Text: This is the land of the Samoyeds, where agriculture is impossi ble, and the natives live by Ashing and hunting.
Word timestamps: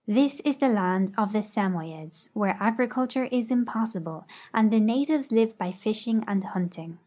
This 0.07 0.39
is 0.43 0.57
the 0.57 0.67
land 0.67 1.11
of 1.15 1.31
the 1.31 1.43
Samoyeds, 1.43 2.29
where 2.33 2.57
agriculture 2.59 3.25
is 3.25 3.51
impossi 3.51 4.03
ble, 4.03 4.25
and 4.51 4.71
the 4.71 4.79
natives 4.79 5.31
live 5.31 5.55
by 5.59 5.67
Ashing 5.73 6.23
and 6.27 6.43
hunting. 6.43 6.97